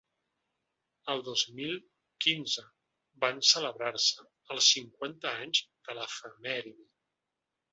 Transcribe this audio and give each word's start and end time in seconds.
El 1.15 1.19
dos 1.27 1.43
mil 1.59 1.75
quinze 2.25 2.65
van 3.25 3.43
celebrar-se 3.49 4.27
els 4.57 4.71
cinquanta 4.79 5.37
anys 5.45 5.63
de 5.71 5.99
l’efemèride. 6.01 6.91